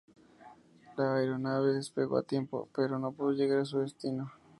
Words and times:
La 0.97 1.17
aeronave 1.17 1.75
despegó 1.75 2.17
a 2.17 2.23
tiempo, 2.23 2.67
pero 2.73 2.97
no 2.97 3.11
pudo 3.11 3.33
llegar 3.33 3.59
a 3.59 3.65
su 3.65 3.81
destino. 3.81 4.31